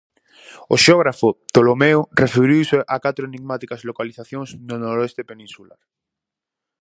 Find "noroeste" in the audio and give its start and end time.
4.83-5.21